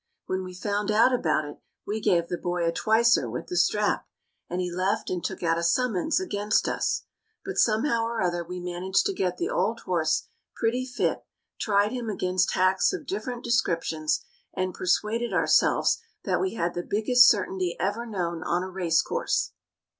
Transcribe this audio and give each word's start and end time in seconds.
When 0.25 0.43
we 0.43 0.55
found 0.55 0.89
out 0.89 1.13
about 1.13 1.45
it 1.45 1.59
we 1.85 1.99
gave 2.01 2.27
the 2.27 2.35
boy 2.39 2.65
a 2.67 2.71
twicer 2.71 3.29
with 3.29 3.45
the 3.45 3.55
strap, 3.55 4.07
and 4.49 4.59
he 4.59 4.71
left 4.71 5.11
and 5.11 5.23
took 5.23 5.43
out 5.43 5.59
a 5.59 5.63
summons 5.63 6.19
against 6.19 6.67
us. 6.67 7.03
But 7.45 7.59
somehow 7.59 8.05
or 8.05 8.19
other 8.19 8.43
we 8.43 8.59
managed 8.59 9.05
to 9.05 9.13
get 9.13 9.37
the 9.37 9.51
old 9.51 9.81
horse 9.81 10.27
pretty 10.55 10.87
fit, 10.87 11.23
tried 11.59 11.91
him 11.91 12.09
against 12.09 12.55
hacks 12.55 12.93
of 12.93 13.05
different 13.05 13.43
descriptions, 13.43 14.25
and 14.55 14.73
persuaded 14.73 15.33
ourselves 15.33 15.99
that 16.23 16.41
we 16.41 16.55
had 16.55 16.73
the 16.73 16.81
biggest 16.81 17.29
certainty 17.29 17.77
ever 17.79 18.07
known 18.07 18.41
on 18.41 18.63
a 18.63 18.69
racecourse. 18.71 19.51